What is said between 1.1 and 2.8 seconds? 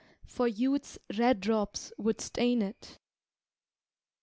red drops would stain